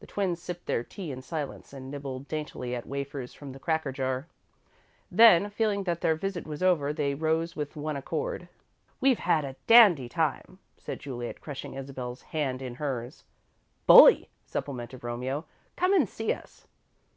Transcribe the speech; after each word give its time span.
The 0.00 0.06
twins 0.08 0.42
sipped 0.42 0.66
their 0.66 0.82
tea 0.82 1.12
in 1.12 1.22
silence 1.22 1.72
and 1.72 1.88
nibbled 1.88 2.26
daintily 2.26 2.74
at 2.74 2.88
wafers 2.88 3.34
from 3.34 3.52
the 3.52 3.60
cracker 3.60 3.92
jar. 3.92 4.26
Then, 5.12 5.48
feeling 5.48 5.84
that 5.84 6.00
their 6.00 6.16
visit 6.16 6.44
was 6.44 6.60
over, 6.60 6.92
they 6.92 7.14
rose 7.14 7.54
with 7.54 7.76
one 7.76 7.96
accord. 7.96 8.48
"We've 9.00 9.20
had 9.20 9.44
a 9.44 9.54
dandy 9.68 10.08
time," 10.08 10.58
said 10.76 10.98
Juliet, 10.98 11.40
crushing 11.40 11.74
Isabel's 11.74 12.22
hand 12.22 12.62
in 12.62 12.74
hers. 12.74 13.22
"Bully," 13.86 14.28
supplemented 14.44 15.04
Romeo. 15.04 15.44
"Come 15.76 15.94
and 15.94 16.08
see 16.08 16.32
us." 16.32 16.66